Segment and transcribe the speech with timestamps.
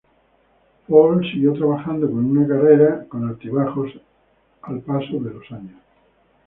[0.87, 3.91] Paul siguió trabajando, con una carrera con altibajos
[4.63, 5.79] al paso de los años.